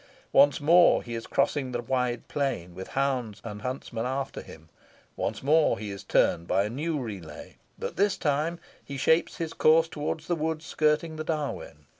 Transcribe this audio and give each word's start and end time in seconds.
Once 0.31 0.59
more 0.59 1.03
he 1.03 1.13
is 1.13 1.27
crossing 1.27 1.71
the 1.71 1.81
wide 1.83 2.27
plain, 2.27 2.73
with 2.73 2.87
hounds 2.87 3.39
and 3.43 3.61
huntsmen 3.61 4.03
after 4.03 4.41
him 4.41 4.67
once 5.15 5.43
more 5.43 5.77
he 5.77 5.91
is 5.91 6.03
turned 6.03 6.47
by 6.47 6.63
a 6.63 6.71
new 6.71 6.97
relay; 6.99 7.55
but 7.77 7.97
this 7.97 8.17
time 8.17 8.59
he 8.83 8.97
shapes 8.97 9.37
his 9.37 9.53
course 9.53 9.87
towards 9.87 10.25
the 10.25 10.35
woods 10.35 10.65
skirting 10.65 11.17
the 11.17 11.23
Darwen. 11.23 11.85